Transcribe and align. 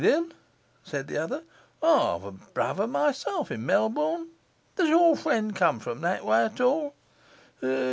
said 0.83 1.11
another. 1.11 1.43
'I've 1.83 2.23
a 2.23 2.31
brother 2.31 2.87
myself 2.87 3.51
in 3.51 3.67
Melbourne. 3.67 4.29
Does 4.75 4.89
your 4.89 5.15
friend 5.15 5.55
come 5.55 5.79
from 5.79 6.01
that 6.01 6.25
way 6.25 6.43
at 6.43 6.59
all? 6.59 6.95